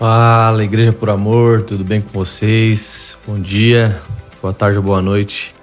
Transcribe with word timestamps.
Fala, 0.00 0.64
Igreja 0.64 0.94
por 0.94 1.10
Amor, 1.10 1.60
tudo 1.60 1.84
bem 1.84 2.00
com 2.00 2.08
vocês? 2.08 3.18
Bom 3.26 3.38
dia, 3.38 4.00
boa 4.40 4.54
tarde 4.54 4.78
ou 4.78 4.82
boa 4.82 5.02
noite, 5.02 5.54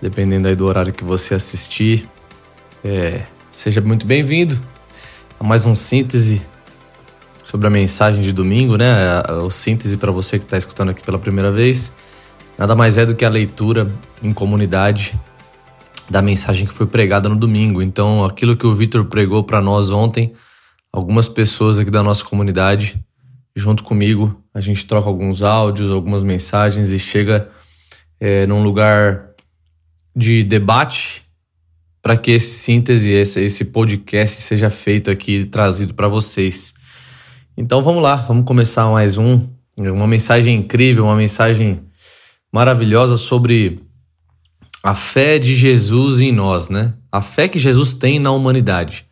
dependendo 0.00 0.48
aí 0.48 0.56
do 0.56 0.66
horário 0.66 0.92
que 0.92 1.04
você 1.04 1.32
assistir. 1.32 2.08
É, 2.82 3.22
seja 3.52 3.80
muito 3.80 4.04
bem-vindo 4.04 4.60
a 5.38 5.44
mais 5.44 5.64
um 5.64 5.76
síntese 5.76 6.44
sobre 7.44 7.68
a 7.68 7.70
mensagem 7.70 8.20
de 8.20 8.32
domingo, 8.32 8.76
né? 8.76 9.22
O 9.44 9.48
síntese 9.48 9.96
para 9.96 10.10
você 10.10 10.40
que 10.40 10.44
está 10.44 10.56
escutando 10.56 10.88
aqui 10.88 11.04
pela 11.04 11.20
primeira 11.20 11.52
vez. 11.52 11.94
Nada 12.58 12.74
mais 12.74 12.98
é 12.98 13.06
do 13.06 13.14
que 13.14 13.24
a 13.24 13.30
leitura 13.30 13.88
em 14.20 14.32
comunidade 14.32 15.16
da 16.10 16.20
mensagem 16.20 16.66
que 16.66 16.74
foi 16.74 16.88
pregada 16.88 17.28
no 17.28 17.36
domingo. 17.36 17.80
Então, 17.80 18.24
aquilo 18.24 18.56
que 18.56 18.66
o 18.66 18.74
Vitor 18.74 19.04
pregou 19.04 19.44
para 19.44 19.62
nós 19.62 19.88
ontem, 19.92 20.32
algumas 20.92 21.28
pessoas 21.28 21.78
aqui 21.78 21.92
da 21.92 22.02
nossa 22.02 22.24
comunidade 22.24 23.00
junto 23.54 23.82
comigo. 23.82 24.42
A 24.54 24.60
gente 24.60 24.86
troca 24.86 25.08
alguns 25.08 25.42
áudios, 25.42 25.90
algumas 25.90 26.22
mensagens 26.22 26.90
e 26.90 26.98
chega 26.98 27.50
é, 28.20 28.46
num 28.46 28.62
lugar 28.62 29.30
de 30.14 30.42
debate 30.42 31.22
para 32.02 32.16
que 32.16 32.32
esse 32.32 32.58
síntese, 32.58 33.12
esse, 33.12 33.40
esse 33.40 33.66
podcast 33.66 34.42
seja 34.42 34.68
feito 34.68 35.10
aqui, 35.10 35.44
trazido 35.44 35.94
para 35.94 36.08
vocês. 36.08 36.74
Então 37.56 37.80
vamos 37.82 38.02
lá, 38.02 38.16
vamos 38.16 38.44
começar 38.44 38.90
mais 38.90 39.16
um. 39.16 39.48
Uma 39.76 40.06
mensagem 40.06 40.56
incrível, 40.56 41.04
uma 41.04 41.16
mensagem 41.16 41.82
maravilhosa 42.52 43.16
sobre 43.16 43.80
a 44.82 44.94
fé 44.94 45.38
de 45.38 45.54
Jesus 45.54 46.20
em 46.20 46.32
nós, 46.32 46.68
né? 46.68 46.92
A 47.10 47.22
fé 47.22 47.48
que 47.48 47.58
Jesus 47.58 47.94
tem 47.94 48.18
na 48.18 48.32
humanidade. 48.32 49.06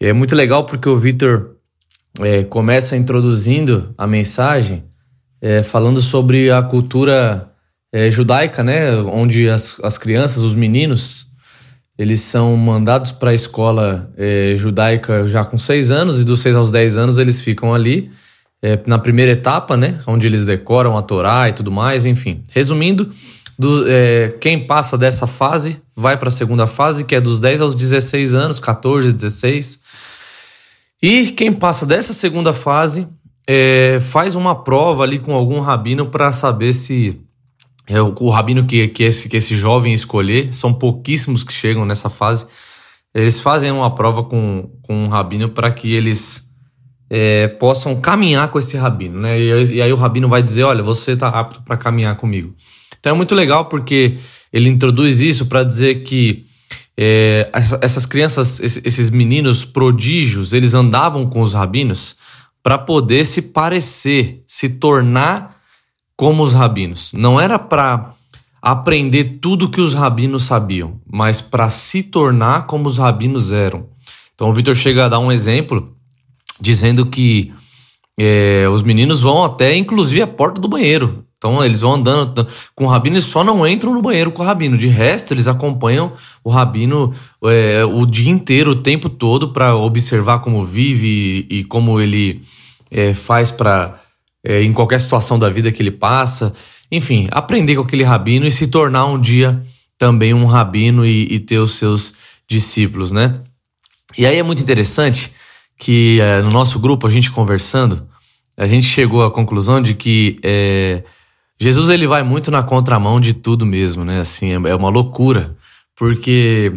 E 0.00 0.06
é 0.06 0.12
muito 0.12 0.36
legal 0.36 0.64
porque 0.66 0.88
o 0.88 0.96
Vitor 0.96 1.56
é, 2.18 2.44
começa 2.44 2.96
introduzindo 2.96 3.94
a 3.96 4.06
mensagem 4.06 4.84
é, 5.40 5.62
falando 5.62 6.00
sobre 6.00 6.50
a 6.50 6.62
cultura 6.62 7.50
é, 7.92 8.10
judaica, 8.10 8.62
né? 8.62 8.96
Onde 8.96 9.48
as, 9.48 9.78
as 9.82 9.96
crianças, 9.96 10.42
os 10.42 10.54
meninos, 10.54 11.26
eles 11.98 12.20
são 12.20 12.56
mandados 12.56 13.12
para 13.12 13.30
a 13.30 13.34
escola 13.34 14.12
é, 14.16 14.54
judaica 14.56 15.26
já 15.26 15.44
com 15.44 15.58
seis 15.58 15.90
anos 15.90 16.20
e 16.20 16.24
dos 16.24 16.40
seis 16.40 16.56
aos 16.56 16.70
dez 16.70 16.96
anos 16.96 17.18
eles 17.18 17.40
ficam 17.40 17.74
ali 17.74 18.10
é, 18.62 18.78
na 18.86 18.98
primeira 18.98 19.32
etapa, 19.32 19.76
né? 19.76 20.00
Onde 20.06 20.26
eles 20.26 20.44
decoram 20.44 20.96
a 20.96 21.02
Torá 21.02 21.48
e 21.48 21.52
tudo 21.52 21.70
mais, 21.70 22.04
enfim. 22.04 22.42
Resumindo, 22.50 23.10
do, 23.58 23.84
é, 23.88 24.28
quem 24.40 24.66
passa 24.66 24.96
dessa 24.96 25.26
fase 25.26 25.82
vai 25.96 26.16
para 26.16 26.28
a 26.28 26.32
segunda 26.32 26.66
fase, 26.66 27.04
que 27.04 27.14
é 27.14 27.20
dos 27.20 27.40
10 27.40 27.60
aos 27.60 27.74
16 27.74 28.34
anos, 28.34 28.60
14, 28.60 29.12
16. 29.12 29.79
E 31.02 31.28
quem 31.32 31.52
passa 31.52 31.86
dessa 31.86 32.12
segunda 32.12 32.52
fase 32.52 33.08
é, 33.46 33.98
faz 34.00 34.34
uma 34.34 34.54
prova 34.54 35.02
ali 35.02 35.18
com 35.18 35.32
algum 35.32 35.60
rabino 35.60 36.06
para 36.06 36.30
saber 36.32 36.72
se 36.72 37.20
é 37.86 38.00
o, 38.00 38.14
o 38.20 38.30
rabino 38.30 38.64
que, 38.64 38.86
que, 38.88 39.02
esse, 39.02 39.28
que 39.28 39.36
esse 39.36 39.56
jovem 39.56 39.92
escolher. 39.92 40.54
São 40.54 40.72
pouquíssimos 40.72 41.42
que 41.42 41.52
chegam 41.52 41.84
nessa 41.84 42.08
fase. 42.08 42.46
Eles 43.12 43.40
fazem 43.40 43.72
uma 43.72 43.92
prova 43.94 44.22
com, 44.22 44.70
com 44.82 45.04
um 45.04 45.08
rabino 45.08 45.48
para 45.48 45.72
que 45.72 45.92
eles 45.92 46.48
é, 47.10 47.48
possam 47.48 48.00
caminhar 48.00 48.48
com 48.48 48.58
esse 48.58 48.76
rabino, 48.76 49.20
né? 49.20 49.40
E, 49.40 49.74
e 49.74 49.82
aí 49.82 49.92
o 49.92 49.96
rabino 49.96 50.28
vai 50.28 50.42
dizer: 50.42 50.62
Olha, 50.62 50.82
você 50.82 51.12
está 51.12 51.28
apto 51.28 51.62
para 51.62 51.76
caminhar 51.76 52.16
comigo. 52.16 52.54
Então 53.00 53.12
é 53.12 53.16
muito 53.16 53.34
legal 53.34 53.64
porque 53.64 54.16
ele 54.52 54.68
introduz 54.68 55.20
isso 55.20 55.46
para 55.46 55.64
dizer 55.64 56.04
que 56.04 56.44
é, 57.02 57.50
essas 57.80 58.04
crianças, 58.04 58.60
esses 58.60 59.08
meninos 59.08 59.64
prodígios, 59.64 60.52
eles 60.52 60.74
andavam 60.74 61.24
com 61.24 61.40
os 61.40 61.54
rabinos 61.54 62.18
para 62.62 62.76
poder 62.76 63.24
se 63.24 63.40
parecer, 63.40 64.44
se 64.46 64.68
tornar 64.68 65.48
como 66.14 66.42
os 66.42 66.52
rabinos. 66.52 67.14
Não 67.14 67.40
era 67.40 67.58
para 67.58 68.12
aprender 68.60 69.38
tudo 69.40 69.70
que 69.70 69.80
os 69.80 69.94
rabinos 69.94 70.42
sabiam, 70.42 71.00
mas 71.10 71.40
para 71.40 71.70
se 71.70 72.02
tornar 72.02 72.66
como 72.66 72.86
os 72.86 72.98
rabinos 72.98 73.50
eram. 73.50 73.88
Então 74.34 74.50
o 74.50 74.52
Vitor 74.52 74.74
chega 74.74 75.06
a 75.06 75.08
dar 75.08 75.20
um 75.20 75.32
exemplo 75.32 75.96
dizendo 76.60 77.06
que 77.06 77.50
é, 78.18 78.68
os 78.70 78.82
meninos 78.82 79.22
vão 79.22 79.42
até 79.42 79.74
inclusive 79.74 80.20
a 80.20 80.26
porta 80.26 80.60
do 80.60 80.68
banheiro 80.68 81.24
então 81.40 81.64
eles 81.64 81.80
vão 81.80 81.94
andando 81.94 82.46
com 82.74 82.84
o 82.84 82.86
rabino 82.86 83.16
e 83.16 83.22
só 83.22 83.42
não 83.42 83.66
entram 83.66 83.94
no 83.94 84.02
banheiro 84.02 84.30
com 84.30 84.42
o 84.42 84.44
rabino. 84.44 84.76
De 84.76 84.88
resto, 84.88 85.32
eles 85.32 85.48
acompanham 85.48 86.12
o 86.44 86.50
rabino 86.50 87.14
é, 87.42 87.82
o 87.82 88.04
dia 88.04 88.30
inteiro, 88.30 88.72
o 88.72 88.76
tempo 88.76 89.08
todo, 89.08 89.50
para 89.50 89.74
observar 89.74 90.40
como 90.40 90.62
vive 90.62 91.46
e, 91.48 91.60
e 91.60 91.64
como 91.64 91.98
ele 91.98 92.42
é, 92.90 93.14
faz 93.14 93.50
para 93.50 93.98
é, 94.44 94.62
em 94.62 94.70
qualquer 94.74 95.00
situação 95.00 95.38
da 95.38 95.48
vida 95.48 95.72
que 95.72 95.80
ele 95.80 95.90
passa. 95.90 96.52
Enfim, 96.92 97.26
aprender 97.30 97.74
com 97.76 97.82
aquele 97.82 98.04
rabino 98.04 98.46
e 98.46 98.50
se 98.50 98.66
tornar 98.66 99.06
um 99.06 99.18
dia 99.18 99.62
também 99.96 100.34
um 100.34 100.44
rabino 100.44 101.06
e, 101.06 101.26
e 101.32 101.38
ter 101.38 101.58
os 101.58 101.70
seus 101.72 102.12
discípulos, 102.46 103.12
né? 103.12 103.40
E 104.18 104.26
aí 104.26 104.36
é 104.36 104.42
muito 104.42 104.60
interessante 104.60 105.32
que 105.78 106.20
é, 106.20 106.42
no 106.42 106.50
nosso 106.50 106.78
grupo, 106.78 107.06
a 107.06 107.10
gente 107.10 107.30
conversando, 107.30 108.06
a 108.58 108.66
gente 108.66 108.84
chegou 108.84 109.24
à 109.24 109.30
conclusão 109.30 109.80
de 109.80 109.94
que 109.94 110.38
é, 110.42 111.02
Jesus 111.60 111.90
ele 111.90 112.06
vai 112.06 112.22
muito 112.22 112.50
na 112.50 112.62
contramão 112.62 113.20
de 113.20 113.34
tudo 113.34 113.66
mesmo, 113.66 114.02
né? 114.02 114.20
Assim, 114.20 114.52
é, 114.52 114.70
é 114.70 114.74
uma 114.74 114.88
loucura, 114.88 115.54
porque 115.94 116.72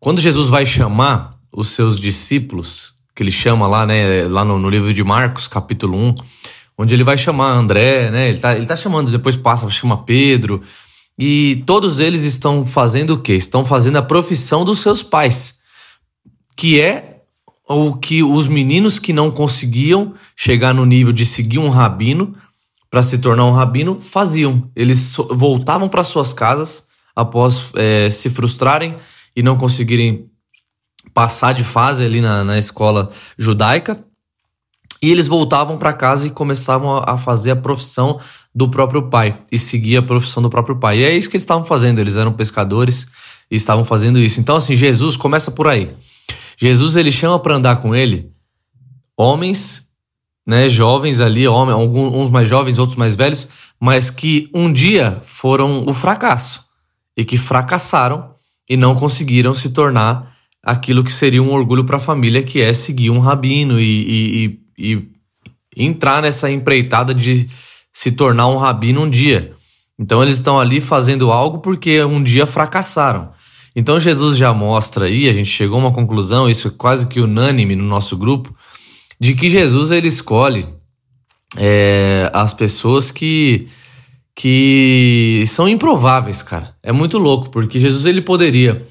quando 0.00 0.20
Jesus 0.20 0.48
vai 0.48 0.64
chamar 0.64 1.38
os 1.52 1.68
seus 1.68 2.00
discípulos, 2.00 2.94
que 3.14 3.22
ele 3.22 3.30
chama 3.30 3.66
lá, 3.66 3.84
né, 3.84 4.26
lá 4.26 4.44
no, 4.44 4.58
no 4.58 4.70
livro 4.70 4.94
de 4.94 5.04
Marcos, 5.04 5.46
capítulo 5.46 5.98
1, 5.98 6.14
onde 6.78 6.94
ele 6.94 7.04
vai 7.04 7.18
chamar 7.18 7.52
André, 7.52 8.10
né? 8.10 8.30
Ele 8.30 8.38
tá, 8.38 8.56
ele 8.56 8.64
tá 8.64 8.76
chamando, 8.76 9.10
depois 9.10 9.36
passa, 9.36 9.68
chama 9.68 10.04
Pedro, 10.04 10.62
e 11.18 11.62
todos 11.66 12.00
eles 12.00 12.22
estão 12.22 12.64
fazendo 12.64 13.10
o 13.10 13.18
quê? 13.18 13.34
Estão 13.34 13.62
fazendo 13.62 13.96
a 13.96 14.02
profissão 14.02 14.64
dos 14.64 14.78
seus 14.78 15.02
pais, 15.02 15.58
que 16.56 16.80
é 16.80 17.22
o 17.68 17.94
que 17.94 18.22
os 18.22 18.48
meninos 18.48 18.98
que 18.98 19.12
não 19.12 19.30
conseguiam 19.30 20.14
chegar 20.34 20.72
no 20.72 20.86
nível 20.86 21.12
de 21.12 21.26
seguir 21.26 21.58
um 21.58 21.68
rabino 21.68 22.34
para 22.90 23.02
se 23.02 23.18
tornar 23.18 23.44
um 23.44 23.52
rabino 23.52 24.00
faziam. 24.00 24.70
Eles 24.74 25.16
voltavam 25.30 25.88
para 25.88 26.04
suas 26.04 26.32
casas 26.32 26.86
após 27.14 27.70
é, 27.74 28.08
se 28.10 28.30
frustrarem 28.30 28.96
e 29.36 29.42
não 29.42 29.56
conseguirem 29.56 30.30
passar 31.12 31.52
de 31.52 31.64
fase 31.64 32.04
ali 32.04 32.20
na, 32.20 32.44
na 32.44 32.58
escola 32.58 33.10
judaica. 33.36 34.04
E 35.00 35.10
eles 35.10 35.28
voltavam 35.28 35.78
para 35.78 35.92
casa 35.92 36.26
e 36.26 36.30
começavam 36.30 36.96
a, 36.96 37.16
fazer 37.16 37.52
a 37.52 37.56
profissão 37.56 38.20
do 38.52 38.68
próprio 38.68 39.08
pai 39.08 39.42
e 39.52 39.58
seguir 39.58 39.96
a 39.96 40.02
profissão 40.02 40.42
do 40.42 40.50
próprio 40.50 40.76
pai. 40.76 40.98
E 40.98 41.04
é 41.04 41.16
isso 41.16 41.28
que 41.30 41.36
eles 41.36 41.44
estavam 41.44 41.64
fazendo. 41.64 42.00
Eles 42.00 42.16
eram 42.16 42.32
pescadores 42.32 43.06
e 43.50 43.54
estavam 43.54 43.84
fazendo 43.84 44.18
isso. 44.18 44.40
Então, 44.40 44.56
assim, 44.56 44.74
Jesus 44.74 45.16
começa 45.16 45.52
por 45.52 45.68
aí. 45.68 45.94
Jesus 46.56 46.96
ele 46.96 47.12
chama 47.12 47.38
para 47.38 47.54
andar 47.54 47.76
com 47.76 47.94
ele 47.94 48.32
homens 49.16 49.87
né, 50.48 50.66
jovens 50.66 51.20
ali, 51.20 51.46
homens, 51.46 51.74
alguns 51.74 52.14
uns 52.14 52.30
mais 52.30 52.48
jovens, 52.48 52.78
outros 52.78 52.96
mais 52.96 53.14
velhos, 53.14 53.46
mas 53.78 54.08
que 54.08 54.48
um 54.54 54.72
dia 54.72 55.20
foram 55.22 55.84
o 55.86 55.92
fracasso 55.92 56.64
e 57.14 57.22
que 57.22 57.36
fracassaram 57.36 58.30
e 58.66 58.74
não 58.74 58.94
conseguiram 58.94 59.52
se 59.52 59.68
tornar 59.68 60.34
aquilo 60.62 61.04
que 61.04 61.12
seria 61.12 61.42
um 61.42 61.52
orgulho 61.52 61.84
para 61.84 61.98
a 61.98 62.00
família, 62.00 62.42
que 62.42 62.62
é 62.62 62.72
seguir 62.72 63.10
um 63.10 63.18
rabino 63.18 63.78
e, 63.78 63.84
e, 63.84 64.60
e, 64.78 65.08
e 65.76 65.84
entrar 65.84 66.22
nessa 66.22 66.50
empreitada 66.50 67.12
de 67.12 67.46
se 67.92 68.12
tornar 68.12 68.46
um 68.46 68.56
rabino 68.56 69.02
um 69.02 69.10
dia. 69.10 69.52
Então 69.98 70.22
eles 70.22 70.36
estão 70.36 70.58
ali 70.58 70.80
fazendo 70.80 71.30
algo 71.30 71.58
porque 71.58 72.02
um 72.04 72.22
dia 72.22 72.46
fracassaram. 72.46 73.28
Então 73.76 74.00
Jesus 74.00 74.38
já 74.38 74.54
mostra 74.54 75.04
aí, 75.04 75.28
a 75.28 75.32
gente 75.32 75.50
chegou 75.50 75.76
a 75.76 75.82
uma 75.82 75.92
conclusão, 75.92 76.48
isso 76.48 76.68
é 76.68 76.70
quase 76.70 77.06
que 77.06 77.20
unânime 77.20 77.76
no 77.76 77.84
nosso 77.84 78.16
grupo, 78.16 78.54
de 79.20 79.34
que 79.34 79.50
Jesus 79.50 79.90
ele 79.90 80.08
escolhe 80.08 80.66
é, 81.56 82.30
as 82.32 82.54
pessoas 82.54 83.10
que 83.10 83.66
que 84.34 85.42
são 85.48 85.68
improváveis, 85.68 86.44
cara. 86.44 86.72
É 86.80 86.92
muito 86.92 87.18
louco, 87.18 87.50
porque 87.50 87.80
Jesus 87.80 88.06
ele 88.06 88.22
poderia 88.22 88.86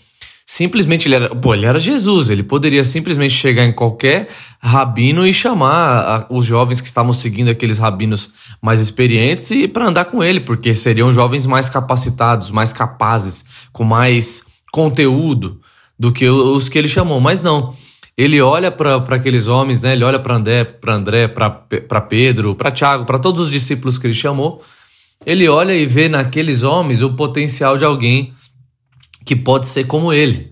simplesmente 0.46 1.08
ele 1.08 1.16
era, 1.16 1.36
pô, 1.36 1.54
ele 1.54 1.66
era 1.66 1.78
Jesus, 1.78 2.30
ele 2.30 2.42
poderia 2.42 2.84
simplesmente 2.84 3.34
chegar 3.34 3.66
em 3.66 3.74
qualquer 3.74 4.30
rabino 4.62 5.28
e 5.28 5.34
chamar 5.34 6.00
a, 6.00 6.28
os 6.30 6.46
jovens 6.46 6.80
que 6.80 6.88
estavam 6.88 7.12
seguindo 7.12 7.50
aqueles 7.50 7.78
rabinos 7.78 8.32
mais 8.62 8.80
experientes 8.80 9.52
e 9.52 9.68
para 9.68 9.88
andar 9.88 10.06
com 10.06 10.24
ele, 10.24 10.40
porque 10.40 10.74
seriam 10.74 11.12
jovens 11.12 11.46
mais 11.46 11.70
capacitados, 11.70 12.50
mais 12.50 12.72
capazes, 12.72 13.46
com 13.74 13.84
mais 13.84 14.42
conteúdo 14.72 15.60
do 16.00 16.12
que 16.12 16.28
os 16.30 16.70
que 16.70 16.78
ele 16.78 16.88
chamou, 16.88 17.20
mas 17.20 17.42
não 17.42 17.74
ele 18.18 18.42
olha 18.42 18.72
para 18.72 18.96
aqueles 19.16 19.48
homens, 19.48 19.80
né? 19.80 19.94
Ele 19.94 20.04
olha 20.04 20.18
para 20.18 20.36
André, 20.36 20.64
para 20.64 20.96
André, 20.96 21.28
para 21.28 22.02
Pedro, 22.02 22.56
para 22.56 22.72
Tiago, 22.72 23.06
para 23.06 23.20
todos 23.20 23.46
os 23.46 23.52
discípulos 23.52 24.00
que 24.00 24.08
ele 24.08 24.14
chamou. 24.14 24.64
Ele 25.24 25.48
olha 25.48 25.74
e 25.74 25.86
vê 25.86 26.10
naqueles 26.10 26.64
homens 26.64 27.04
o 27.04 27.14
potencial 27.14 27.78
de 27.78 27.86
alguém 27.86 28.34
que 29.24 29.36
pode 29.36 29.68
ser 29.68 29.86
como 29.86 30.12
ele. 30.12 30.52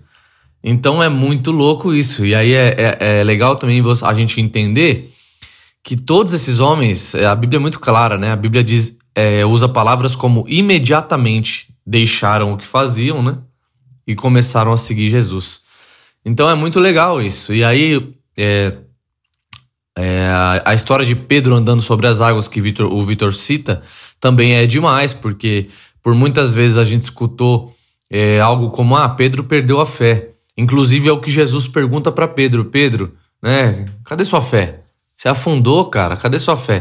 Então 0.62 1.02
é 1.02 1.08
muito 1.08 1.50
louco 1.50 1.92
isso. 1.92 2.24
E 2.24 2.36
aí 2.36 2.52
é, 2.52 2.96
é, 3.00 3.18
é 3.20 3.24
legal 3.24 3.56
também 3.56 3.82
a 4.02 4.14
gente 4.14 4.40
entender 4.40 5.10
que 5.82 5.96
todos 5.96 6.32
esses 6.32 6.60
homens, 6.60 7.14
a 7.16 7.34
Bíblia 7.34 7.58
é 7.58 7.60
muito 7.60 7.80
clara, 7.80 8.16
né? 8.16 8.30
A 8.30 8.36
Bíblia 8.36 8.62
diz, 8.62 8.96
é, 9.14 9.44
usa 9.44 9.68
palavras 9.68 10.14
como 10.14 10.44
imediatamente 10.48 11.68
deixaram 11.84 12.52
o 12.52 12.56
que 12.56 12.66
faziam, 12.66 13.22
né? 13.22 13.38
E 14.06 14.14
começaram 14.14 14.72
a 14.72 14.76
seguir 14.76 15.08
Jesus. 15.08 15.65
Então 16.26 16.50
é 16.50 16.56
muito 16.56 16.80
legal 16.80 17.22
isso. 17.22 17.54
E 17.54 17.62
aí, 17.62 18.12
é, 18.36 18.72
é, 19.96 20.28
a, 20.64 20.74
história 20.74 21.06
de 21.06 21.14
Pedro 21.14 21.54
andando 21.54 21.80
sobre 21.80 22.08
as 22.08 22.20
águas 22.20 22.48
que 22.48 22.60
Victor, 22.60 22.92
o 22.92 23.00
Vitor 23.00 23.32
cita 23.32 23.80
também 24.18 24.54
é 24.54 24.66
demais, 24.66 25.14
porque 25.14 25.68
por 26.02 26.16
muitas 26.16 26.52
vezes 26.52 26.78
a 26.78 26.84
gente 26.84 27.02
escutou 27.02 27.72
é, 28.10 28.40
algo 28.40 28.70
como: 28.70 28.96
ah, 28.96 29.08
Pedro 29.08 29.44
perdeu 29.44 29.80
a 29.80 29.86
fé. 29.86 30.30
Inclusive 30.58 31.08
é 31.08 31.12
o 31.12 31.20
que 31.20 31.30
Jesus 31.30 31.68
pergunta 31.68 32.10
para 32.10 32.26
Pedro: 32.26 32.64
Pedro, 32.64 33.14
né? 33.40 33.86
Cadê 34.04 34.24
sua 34.24 34.42
fé? 34.42 34.80
Você 35.14 35.28
afundou, 35.28 35.84
cara? 35.84 36.16
Cadê 36.16 36.40
sua 36.40 36.56
fé? 36.56 36.80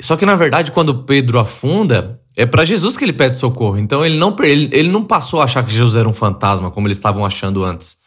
Só 0.00 0.16
que 0.16 0.24
na 0.24 0.36
verdade, 0.36 0.70
quando 0.70 1.02
Pedro 1.02 1.40
afunda, 1.40 2.20
é 2.36 2.46
para 2.46 2.64
Jesus 2.64 2.96
que 2.96 3.04
ele 3.04 3.12
pede 3.12 3.36
socorro. 3.36 3.78
Então 3.78 4.06
ele 4.06 4.16
não, 4.16 4.34
ele, 4.40 4.70
ele 4.72 4.90
não 4.90 5.04
passou 5.04 5.40
a 5.40 5.44
achar 5.44 5.64
que 5.64 5.72
Jesus 5.72 5.96
era 5.96 6.08
um 6.08 6.12
fantasma, 6.12 6.70
como 6.70 6.86
eles 6.86 6.98
estavam 6.98 7.26
achando 7.26 7.64
antes. 7.64 8.03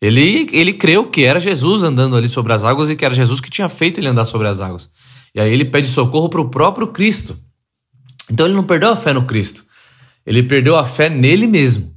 Ele, 0.00 0.48
ele 0.52 0.72
creu 0.74 1.08
que 1.08 1.24
era 1.24 1.40
Jesus 1.40 1.82
andando 1.82 2.16
ali 2.16 2.28
sobre 2.28 2.52
as 2.52 2.64
águas 2.64 2.90
e 2.90 2.96
que 2.96 3.04
era 3.04 3.14
Jesus 3.14 3.40
que 3.40 3.50
tinha 3.50 3.68
feito 3.68 3.98
ele 3.98 4.08
andar 4.08 4.26
sobre 4.26 4.46
as 4.46 4.60
águas. 4.60 4.90
E 5.34 5.40
aí 5.40 5.52
ele 5.52 5.64
pede 5.64 5.88
socorro 5.88 6.28
para 6.28 6.40
o 6.40 6.50
próprio 6.50 6.88
Cristo. 6.88 7.38
Então 8.30 8.46
ele 8.46 8.54
não 8.54 8.64
perdeu 8.64 8.90
a 8.90 8.96
fé 8.96 9.12
no 9.12 9.24
Cristo. 9.24 9.64
Ele 10.24 10.42
perdeu 10.42 10.76
a 10.76 10.84
fé 10.84 11.08
nele 11.08 11.46
mesmo. 11.46 11.94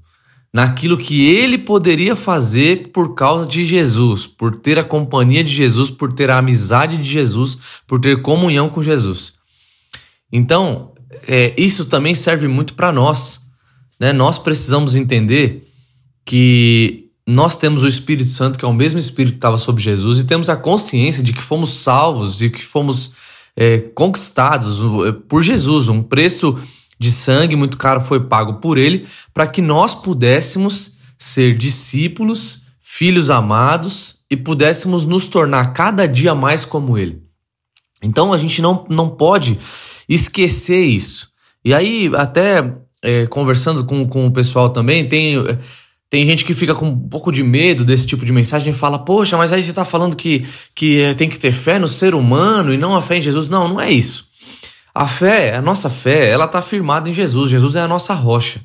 Naquilo 0.51 0.97
que 0.97 1.29
ele 1.29 1.57
poderia 1.57 2.15
fazer 2.15 2.91
por 2.91 3.13
causa 3.13 3.47
de 3.47 3.65
Jesus, 3.65 4.25
por 4.25 4.57
ter 4.57 4.79
a 4.79 4.83
companhia 4.83 5.43
de 5.43 5.53
Jesus, 5.53 5.91
por 5.91 6.11
ter 6.11 6.31
a 6.31 6.37
amizade 6.37 6.97
de 6.97 7.09
Jesus, 7.09 7.57
por 7.85 7.99
ter 7.99 8.21
comunhão 8.21 8.69
com 8.69 8.81
Jesus. 8.81 9.33
Então, 10.31 10.93
é, 11.27 11.53
isso 11.57 11.85
também 11.85 12.15
serve 12.15 12.47
muito 12.47 12.73
para 12.73 12.91
nós. 12.91 13.41
Né? 13.99 14.11
Nós 14.11 14.39
precisamos 14.39 14.95
entender 14.95 15.67
que 16.25 17.08
nós 17.29 17.55
temos 17.55 17.83
o 17.83 17.87
Espírito 17.87 18.27
Santo, 18.27 18.57
que 18.57 18.65
é 18.65 18.67
o 18.67 18.73
mesmo 18.73 18.99
Espírito 18.99 19.33
que 19.33 19.37
estava 19.37 19.57
sobre 19.57 19.83
Jesus, 19.83 20.17
e 20.17 20.23
temos 20.23 20.49
a 20.49 20.55
consciência 20.55 21.21
de 21.21 21.31
que 21.31 21.41
fomos 21.41 21.69
salvos 21.75 22.41
e 22.41 22.49
que 22.49 22.65
fomos 22.65 23.11
é, 23.55 23.77
conquistados 23.93 24.79
é, 25.07 25.11
por 25.11 25.43
Jesus. 25.43 25.87
Um 25.89 26.01
preço 26.01 26.57
de 26.97 27.11
sangue 27.11 27.55
muito 27.55 27.77
caro 27.77 28.01
foi 28.01 28.19
pago 28.19 28.55
por 28.55 28.79
ele 28.79 29.07
para 29.31 29.45
que 29.45 29.61
nós 29.61 29.93
pudéssemos 29.93 30.93
ser 31.19 31.55
discípulos, 31.55 32.63
filhos 32.81 33.29
amados 33.29 34.21
e 34.31 34.35
pudéssemos 34.35 35.05
nos 35.05 35.27
tornar 35.27 35.71
cada 35.73 36.07
dia 36.07 36.33
mais 36.33 36.65
como 36.65 36.97
ele. 36.97 37.21
Então 38.01 38.33
a 38.33 38.37
gente 38.37 38.59
não, 38.59 38.87
não 38.89 39.07
pode 39.07 39.55
esquecer 40.07 40.83
isso. 40.83 41.29
E 41.63 41.75
aí, 41.75 42.09
até 42.15 42.75
é, 43.03 43.27
conversando 43.27 43.85
com, 43.85 44.07
com 44.07 44.25
o 44.25 44.31
pessoal 44.31 44.71
também, 44.71 45.07
tem 45.07 45.35
tem 46.09 46.25
gente 46.25 46.43
que 46.43 46.55
fica 46.55 46.73
com 46.73 46.87
um 46.87 47.07
pouco 47.07 47.31
de 47.31 47.43
medo 47.43 47.85
desse 47.85 48.07
tipo 48.07 48.25
de 48.25 48.33
mensagem 48.33 48.73
e 48.73 48.75
fala: 48.75 48.97
Poxa, 48.97 49.37
mas 49.37 49.53
aí 49.53 49.61
você 49.61 49.69
está 49.69 49.85
falando 49.85 50.15
que, 50.15 50.43
que 50.73 51.01
é, 51.01 51.13
tem 51.13 51.29
que 51.29 51.39
ter 51.39 51.51
fé 51.51 51.77
no 51.77 51.87
ser 51.87 52.15
humano 52.15 52.73
e 52.73 52.77
não 52.77 52.95
a 52.95 53.01
fé 53.01 53.17
em 53.17 53.21
Jesus. 53.21 53.47
Não, 53.47 53.67
não 53.67 53.79
é 53.79 53.91
isso. 53.91 54.27
A 54.93 55.05
fé, 55.05 55.55
a 55.55 55.61
nossa 55.61 55.89
fé, 55.89 56.29
ela 56.29 56.45
está 56.45 56.61
firmada 56.63 57.07
em 57.09 57.13
Jesus. 57.13 57.51
Jesus 57.51 57.75
é 57.75 57.81
a 57.81 57.87
nossa 57.87 58.13
rocha. 58.15 58.59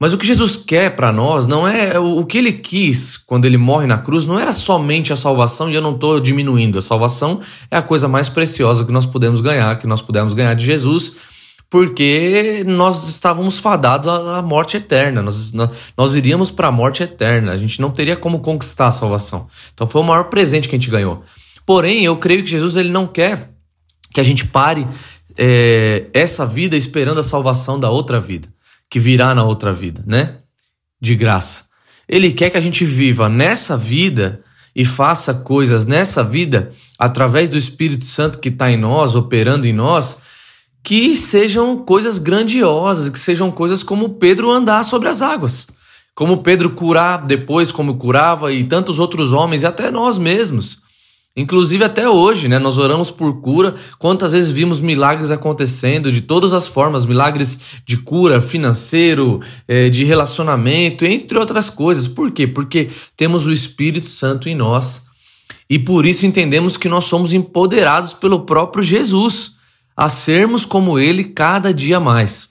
Mas 0.00 0.12
o 0.12 0.18
que 0.18 0.26
Jesus 0.26 0.56
quer 0.56 0.96
para 0.96 1.12
nós 1.12 1.46
não 1.46 1.68
é 1.68 1.98
o 1.98 2.24
que 2.24 2.38
ele 2.38 2.50
quis 2.50 3.16
quando 3.16 3.44
ele 3.44 3.56
morre 3.56 3.86
na 3.86 3.96
cruz, 3.96 4.26
não 4.26 4.40
era 4.40 4.52
somente 4.52 5.12
a 5.12 5.16
salvação, 5.16 5.70
e 5.70 5.74
eu 5.74 5.80
não 5.80 5.94
estou 5.94 6.18
diminuindo. 6.18 6.78
A 6.78 6.82
salvação 6.82 7.40
é 7.70 7.76
a 7.76 7.82
coisa 7.82 8.08
mais 8.08 8.28
preciosa 8.28 8.84
que 8.84 8.90
nós 8.90 9.06
podemos 9.06 9.40
ganhar, 9.40 9.78
que 9.78 9.86
nós 9.86 10.02
pudemos 10.02 10.34
ganhar 10.34 10.54
de 10.54 10.64
Jesus 10.64 11.12
porque 11.74 12.62
nós 12.64 13.08
estávamos 13.08 13.58
fadados 13.58 14.06
à 14.08 14.40
morte 14.40 14.76
eterna, 14.76 15.20
nós, 15.20 15.52
nós 15.96 16.14
iríamos 16.14 16.48
para 16.48 16.68
a 16.68 16.70
morte 16.70 17.02
eterna, 17.02 17.50
a 17.50 17.56
gente 17.56 17.80
não 17.80 17.90
teria 17.90 18.14
como 18.14 18.38
conquistar 18.38 18.86
a 18.86 18.90
salvação. 18.92 19.48
Então 19.74 19.84
foi 19.84 20.00
o 20.00 20.04
maior 20.04 20.26
presente 20.26 20.68
que 20.68 20.76
a 20.76 20.78
gente 20.78 20.88
ganhou. 20.88 21.24
Porém, 21.66 22.04
eu 22.04 22.16
creio 22.16 22.44
que 22.44 22.50
Jesus 22.50 22.76
ele 22.76 22.90
não 22.90 23.08
quer 23.08 23.50
que 24.12 24.20
a 24.20 24.22
gente 24.22 24.46
pare 24.46 24.86
é, 25.36 26.06
essa 26.14 26.46
vida 26.46 26.76
esperando 26.76 27.18
a 27.18 27.24
salvação 27.24 27.80
da 27.80 27.90
outra 27.90 28.20
vida, 28.20 28.46
que 28.88 29.00
virá 29.00 29.34
na 29.34 29.42
outra 29.42 29.72
vida, 29.72 30.00
né? 30.06 30.36
De 31.00 31.16
graça. 31.16 31.64
Ele 32.08 32.30
quer 32.30 32.50
que 32.50 32.56
a 32.56 32.60
gente 32.60 32.84
viva 32.84 33.28
nessa 33.28 33.76
vida 33.76 34.44
e 34.76 34.84
faça 34.84 35.34
coisas 35.34 35.86
nessa 35.86 36.22
vida 36.22 36.70
através 36.96 37.48
do 37.48 37.58
Espírito 37.58 38.04
Santo 38.04 38.38
que 38.38 38.50
está 38.50 38.70
em 38.70 38.76
nós, 38.76 39.16
operando 39.16 39.66
em 39.66 39.72
nós 39.72 40.22
que 40.84 41.16
sejam 41.16 41.78
coisas 41.78 42.18
grandiosas, 42.18 43.08
que 43.08 43.18
sejam 43.18 43.50
coisas 43.50 43.82
como 43.82 44.10
Pedro 44.10 44.52
andar 44.52 44.84
sobre 44.84 45.08
as 45.08 45.22
águas, 45.22 45.66
como 46.14 46.42
Pedro 46.42 46.70
curar 46.70 47.24
depois, 47.24 47.72
como 47.72 47.96
curava, 47.96 48.52
e 48.52 48.62
tantos 48.62 48.98
outros 48.98 49.32
homens, 49.32 49.62
e 49.62 49.66
até 49.66 49.90
nós 49.90 50.18
mesmos. 50.18 50.84
Inclusive 51.34 51.82
até 51.82 52.08
hoje, 52.08 52.46
né? 52.46 52.60
Nós 52.60 52.78
oramos 52.78 53.10
por 53.10 53.40
cura. 53.40 53.74
Quantas 53.98 54.30
vezes 54.30 54.52
vimos 54.52 54.80
milagres 54.80 55.32
acontecendo 55.32 56.12
de 56.12 56.20
todas 56.20 56.52
as 56.52 56.68
formas, 56.68 57.04
milagres 57.04 57.58
de 57.84 57.96
cura, 57.96 58.40
financeiro, 58.40 59.40
eh, 59.66 59.88
de 59.88 60.04
relacionamento, 60.04 61.04
entre 61.04 61.36
outras 61.36 61.68
coisas. 61.68 62.06
Por 62.06 62.30
quê? 62.30 62.46
Porque 62.46 62.88
temos 63.16 63.46
o 63.46 63.52
Espírito 63.52 64.06
Santo 64.06 64.48
em 64.48 64.54
nós. 64.54 65.06
E 65.68 65.76
por 65.76 66.06
isso 66.06 66.24
entendemos 66.24 66.76
que 66.76 66.88
nós 66.88 67.06
somos 67.06 67.32
empoderados 67.32 68.12
pelo 68.12 68.40
próprio 68.40 68.84
Jesus 68.84 69.53
a 69.96 70.08
sermos 70.08 70.64
como 70.64 70.98
ele 70.98 71.24
cada 71.24 71.72
dia 71.72 72.00
mais. 72.00 72.50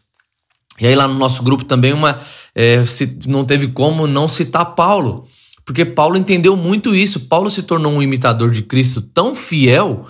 E 0.79 0.87
aí 0.87 0.95
lá 0.95 1.07
no 1.07 1.15
nosso 1.15 1.43
grupo 1.43 1.65
também 1.65 1.93
uma 1.93 2.19
é, 2.55 2.85
se, 2.85 3.19
não 3.27 3.45
teve 3.45 3.67
como 3.67 4.07
não 4.07 4.27
citar 4.27 4.75
Paulo, 4.75 5.25
porque 5.65 5.85
Paulo 5.85 6.17
entendeu 6.17 6.55
muito 6.55 6.95
isso. 6.95 7.21
Paulo 7.21 7.49
se 7.49 7.63
tornou 7.63 7.93
um 7.93 8.03
imitador 8.03 8.51
de 8.51 8.61
Cristo 8.61 9.01
tão 9.01 9.35
fiel 9.35 10.07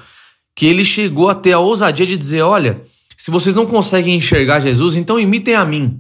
que 0.56 0.66
ele 0.66 0.84
chegou 0.84 1.30
a 1.30 1.36
ter 1.36 1.54
a 1.54 1.60
ousadia 1.60 2.06
de 2.06 2.18
dizer: 2.18 2.42
olha, 2.42 2.82
se 3.18 3.32
vocês 3.32 3.56
não 3.56 3.66
conseguem 3.66 4.16
enxergar 4.16 4.60
Jesus, 4.60 4.96
então 4.96 5.20
imitem 5.20 5.56
a 5.56 5.66
mim. 5.66 6.00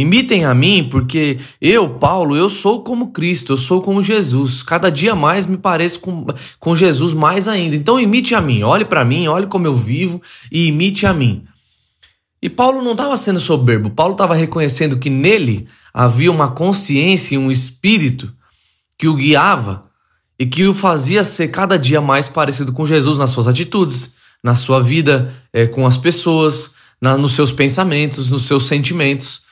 Imitem 0.00 0.44
a 0.44 0.54
mim, 0.54 0.88
porque 0.88 1.40
eu, 1.60 1.88
Paulo, 1.98 2.36
eu 2.36 2.48
sou 2.48 2.84
como 2.84 3.10
Cristo, 3.10 3.54
eu 3.54 3.58
sou 3.58 3.82
como 3.82 4.00
Jesus. 4.00 4.62
Cada 4.62 4.92
dia 4.92 5.16
mais 5.16 5.44
me 5.44 5.56
pareço 5.56 5.98
com, 5.98 6.24
com 6.60 6.76
Jesus 6.76 7.12
mais 7.12 7.48
ainda. 7.48 7.74
Então 7.74 7.98
imite 7.98 8.32
a 8.32 8.40
mim, 8.40 8.62
olhe 8.62 8.84
para 8.84 9.04
mim, 9.04 9.26
olhe 9.26 9.48
como 9.48 9.66
eu 9.66 9.74
vivo 9.74 10.22
e 10.52 10.68
imite 10.68 11.04
a 11.04 11.12
mim. 11.12 11.42
E 12.40 12.48
Paulo 12.48 12.80
não 12.80 12.92
estava 12.92 13.16
sendo 13.16 13.40
soberbo, 13.40 13.90
Paulo 13.90 14.12
estava 14.12 14.36
reconhecendo 14.36 14.98
que 14.98 15.10
nele 15.10 15.66
havia 15.92 16.30
uma 16.30 16.52
consciência 16.52 17.34
e 17.34 17.38
um 17.38 17.50
espírito 17.50 18.32
que 18.96 19.08
o 19.08 19.16
guiava 19.16 19.82
e 20.38 20.46
que 20.46 20.64
o 20.64 20.74
fazia 20.74 21.24
ser 21.24 21.48
cada 21.48 21.76
dia 21.76 22.00
mais 22.00 22.28
parecido 22.28 22.72
com 22.72 22.86
Jesus 22.86 23.18
nas 23.18 23.30
suas 23.30 23.48
atitudes, 23.48 24.12
na 24.44 24.54
sua 24.54 24.80
vida 24.80 25.34
é, 25.52 25.66
com 25.66 25.84
as 25.84 25.96
pessoas, 25.96 26.74
na, 27.00 27.16
nos 27.16 27.32
seus 27.32 27.50
pensamentos, 27.50 28.30
nos 28.30 28.46
seus 28.46 28.68
sentimentos. 28.68 29.47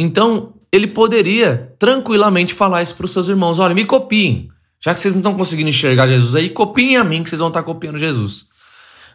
Então, 0.00 0.54
ele 0.70 0.86
poderia 0.86 1.74
tranquilamente 1.76 2.54
falar 2.54 2.84
isso 2.84 2.94
para 2.94 3.06
os 3.06 3.10
seus 3.10 3.28
irmãos: 3.28 3.58
olha, 3.58 3.74
me 3.74 3.84
copiem. 3.84 4.48
Já 4.80 4.94
que 4.94 5.00
vocês 5.00 5.12
não 5.12 5.18
estão 5.18 5.34
conseguindo 5.34 5.70
enxergar 5.70 6.06
Jesus 6.06 6.36
aí, 6.36 6.50
copiem 6.50 6.96
a 6.96 7.02
mim 7.02 7.24
que 7.24 7.28
vocês 7.28 7.40
vão 7.40 7.48
estar 7.48 7.64
copiando 7.64 7.98
Jesus. 7.98 8.46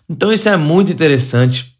Então, 0.10 0.34
isso 0.34 0.50
é 0.50 0.58
muito 0.58 0.92
interessante, 0.92 1.74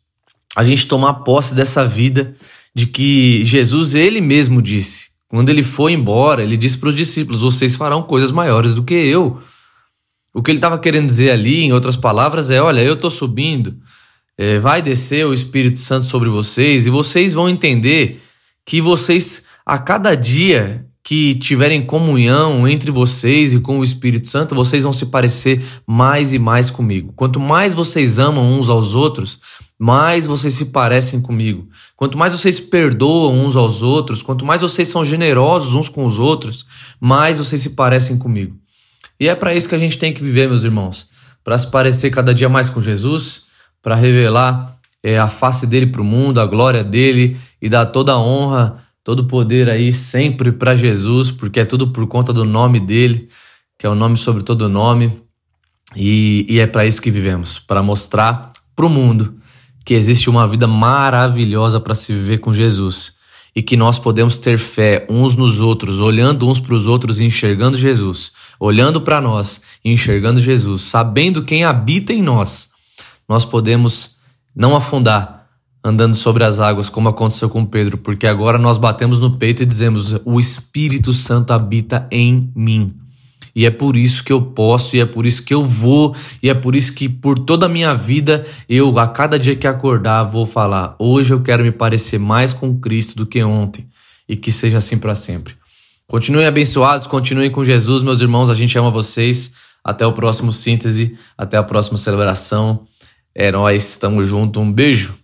a 0.56 0.64
gente 0.64 0.88
tomar 0.88 1.16
posse 1.16 1.54
dessa 1.54 1.86
vida 1.86 2.34
de 2.74 2.88
que 2.88 3.44
Jesus, 3.44 3.94
ele 3.94 4.22
mesmo 4.22 4.62
disse. 4.62 5.12
Quando 5.28 5.50
ele 5.50 5.64
foi 5.64 5.92
embora, 5.92 6.42
ele 6.42 6.56
disse 6.56 6.78
para 6.78 6.88
os 6.88 6.96
discípulos: 6.96 7.42
vocês 7.42 7.76
farão 7.76 8.04
coisas 8.04 8.32
maiores 8.32 8.74
do 8.74 8.84
que 8.84 8.94
eu. 8.94 9.42
O 10.34 10.42
que 10.42 10.50
ele 10.50 10.60
estava 10.60 10.80
querendo 10.80 11.08
dizer 11.08 11.32
ali, 11.32 11.66
em 11.66 11.74
outras 11.74 11.98
palavras, 11.98 12.50
é: 12.50 12.62
olha, 12.62 12.80
eu 12.80 12.94
estou 12.94 13.12
subindo, 13.12 13.76
é, 14.38 14.60
vai 14.60 14.82
descer 14.82 15.26
o 15.26 15.34
Espírito 15.34 15.80
Santo 15.80 16.06
sobre 16.06 16.30
vocês 16.30 16.88
e 16.88 16.90
vocês 16.90 17.34
vão 17.34 17.50
entender 17.50 18.23
que 18.66 18.82
vocês, 18.82 19.46
a 19.66 19.78
cada 19.78 20.16
dia 20.16 20.86
que 21.04 21.36
tiverem 21.36 21.86
comunhão 21.86 22.66
entre 22.66 22.90
vocês 22.90 23.54
e 23.54 23.60
com 23.60 23.80
o 23.80 23.84
Espírito 23.84 24.28
Santo, 24.28 24.56
vocês 24.56 24.84
vão 24.84 24.94
se 24.94 25.08
parecer 25.08 25.62
mais 25.86 26.34
e 26.34 26.40
mais 26.40 26.70
comigo. 26.70 27.12
Quanto 27.14 27.42
mais 27.42 27.74
vocês 27.76 28.20
amam 28.20 28.58
uns 28.58 28.70
aos 28.70 28.96
outros, 28.96 29.40
mais 29.78 30.26
vocês 30.26 30.54
se 30.54 30.66
parecem 30.66 31.22
comigo. 31.22 31.68
Quanto 31.98 32.18
mais 32.18 32.32
vocês 32.32 32.58
perdoam 32.58 33.46
uns 33.46 33.58
aos 33.58 33.82
outros, 33.82 34.22
quanto 34.22 34.46
mais 34.46 34.62
vocês 34.62 34.88
são 34.88 35.04
generosos 35.04 35.76
uns 35.76 35.90
com 35.90 36.06
os 36.06 36.20
outros, 36.20 36.66
mais 37.02 37.38
vocês 37.38 37.62
se 37.62 37.72
parecem 37.72 38.18
comigo. 38.18 38.56
E 39.20 39.28
é 39.28 39.36
para 39.36 39.54
isso 39.54 39.68
que 39.68 39.76
a 39.76 39.80
gente 39.80 39.98
tem 39.98 40.14
que 40.14 40.24
viver, 40.24 40.48
meus 40.48 40.64
irmãos, 40.64 41.08
para 41.44 41.58
se 41.58 41.70
parecer 41.70 42.12
cada 42.12 42.34
dia 42.34 42.48
mais 42.48 42.70
com 42.70 42.82
Jesus, 42.82 43.44
para 43.82 43.96
revelar 43.96 44.78
é, 45.04 45.20
a 45.20 45.28
face 45.28 45.68
dele 45.68 45.88
para 45.88 46.02
o 46.02 46.06
mundo, 46.06 46.40
a 46.40 46.46
glória 46.46 46.84
dele 46.84 47.38
e 47.64 47.70
dar 47.70 47.86
toda 47.86 48.12
a 48.12 48.20
honra, 48.20 48.84
todo 49.06 49.22
o 49.22 49.26
poder 49.26 49.70
aí 49.70 49.94
sempre 49.94 50.52
para 50.52 50.76
Jesus, 50.76 51.32
porque 51.32 51.62
é 51.62 51.66
tudo 51.66 51.88
por 51.94 52.06
conta 52.08 52.34
do 52.34 52.44
nome 52.44 52.78
dele, 52.78 53.30
que 53.80 53.86
é 53.86 53.90
o 53.90 53.96
nome 53.96 54.18
sobre 54.18 54.44
todo 54.44 54.68
nome. 54.68 55.10
E, 55.96 56.46
e 56.50 56.60
é 56.60 56.68
para 56.68 56.86
isso 56.86 57.02
que 57.02 57.10
vivemos 57.10 57.60
para 57.60 57.82
mostrar 57.82 58.52
para 58.76 58.86
o 58.86 58.90
mundo 58.90 59.36
que 59.86 59.94
existe 59.94 60.30
uma 60.30 60.46
vida 60.46 60.68
maravilhosa 60.68 61.80
para 61.80 61.96
se 61.96 62.12
viver 62.12 62.40
com 62.40 62.52
Jesus. 62.52 63.14
E 63.56 63.62
que 63.62 63.78
nós 63.78 63.98
podemos 63.98 64.38
ter 64.38 64.58
fé 64.58 65.06
uns 65.10 65.38
nos 65.38 65.62
outros, 65.62 66.02
olhando 66.02 66.50
uns 66.50 66.60
para 66.60 66.74
os 66.74 66.86
outros 66.86 67.22
e 67.22 67.24
enxergando 67.24 67.78
Jesus, 67.78 68.34
olhando 68.60 69.00
para 69.00 69.22
nós 69.22 69.62
e 69.86 69.92
enxergando 69.92 70.42
Jesus, 70.42 70.82
sabendo 70.82 71.44
quem 71.44 71.64
habita 71.64 72.12
em 72.12 72.22
nós, 72.22 72.72
nós 73.30 73.46
podemos 73.46 74.18
não 74.54 74.76
afundar 74.76 75.43
andando 75.84 76.16
sobre 76.16 76.44
as 76.44 76.60
águas, 76.60 76.88
como 76.88 77.10
aconteceu 77.10 77.50
com 77.50 77.66
Pedro, 77.66 77.98
porque 77.98 78.26
agora 78.26 78.58
nós 78.58 78.78
batemos 78.78 79.20
no 79.20 79.38
peito 79.38 79.64
e 79.64 79.66
dizemos: 79.66 80.16
O 80.24 80.40
Espírito 80.40 81.14
Santo 81.14 81.52
habita 81.52 82.08
em 82.10 82.52
mim. 82.56 82.88
E 83.56 83.68
é 83.68 83.70
por 83.70 83.96
isso 83.96 84.24
que 84.24 84.34
eu 84.34 84.42
posso, 84.42 84.96
e 84.96 85.00
é 85.00 85.06
por 85.06 85.28
isso 85.28 85.44
que 85.44 85.54
eu 85.54 85.64
vou, 85.64 86.16
e 86.42 86.50
é 86.50 86.54
por 86.56 86.76
isso 86.76 86.92
que 86.94 87.08
por 87.08 87.38
toda 87.38 87.68
a 87.68 87.70
minha 87.70 87.94
vida 87.94 88.44
eu, 88.68 88.98
a 88.98 89.08
cada 89.08 89.38
dia 89.38 89.56
que 89.56 89.68
acordar, 89.68 90.24
vou 90.24 90.46
falar: 90.46 90.96
hoje 90.98 91.34
eu 91.34 91.42
quero 91.42 91.64
me 91.64 91.72
parecer 91.72 92.18
mais 92.18 92.54
com 92.54 92.80
Cristo 92.80 93.16
do 93.16 93.28
que 93.28 93.44
ontem, 93.44 93.88
e 94.28 94.36
que 94.36 94.52
seja 94.52 94.78
assim 94.78 94.98
para 94.98 95.14
sempre. 95.14 95.54
Continuem 96.08 96.46
abençoados, 96.46 97.08
continuem 97.08 97.52
com 97.52 97.64
Jesus, 97.64 98.02
meus 98.02 98.22
irmãos, 98.22 98.50
a 98.50 98.56
gente 98.56 98.78
ama 98.78 98.90
vocês. 98.90 99.54
Até 99.84 100.08
o 100.08 100.14
próximo 100.14 100.54
síntese, 100.54 101.18
até 101.38 101.58
a 101.58 101.64
próxima 101.64 101.98
celebração. 101.98 102.86
É 103.36 103.52
nós, 103.52 103.84
estamos 103.84 104.26
juntos, 104.28 104.62
um 104.62 104.72
beijo. 104.72 105.23